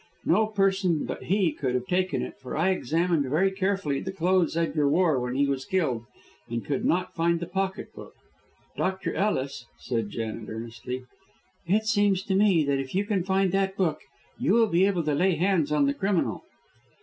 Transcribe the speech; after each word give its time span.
No 0.25 0.47
person 0.47 1.05
but 1.05 1.25
he 1.25 1.51
could 1.53 1.75
have 1.75 1.85
taken 1.85 2.23
it, 2.23 2.39
for 2.39 2.57
I 2.57 2.71
examined 2.71 3.29
very 3.29 3.51
carefully 3.51 3.99
the 3.99 4.11
clothes 4.11 4.57
Edgar 4.57 4.89
wore 4.89 5.19
when 5.19 5.35
he 5.35 5.45
was 5.45 5.63
killed, 5.63 6.05
and 6.49 6.65
could 6.65 6.83
not 6.83 7.13
find 7.13 7.39
the 7.39 7.45
pocket 7.45 7.93
book. 7.93 8.15
Dr. 8.75 9.13
Ellis," 9.13 9.67
said 9.77 10.09
Janet, 10.09 10.49
earnestly, 10.49 11.03
"it 11.67 11.85
seems 11.85 12.23
to 12.23 12.33
me 12.35 12.63
that 12.63 12.79
if 12.79 12.95
you 12.95 13.05
can 13.05 13.23
find 13.23 13.51
that 13.51 13.77
book, 13.77 14.01
you 14.39 14.53
will 14.53 14.65
be 14.69 14.87
able 14.87 15.03
to 15.03 15.13
lay 15.13 15.35
hands 15.35 15.71
on 15.71 15.85
the 15.85 15.93
criminal." 15.93 16.41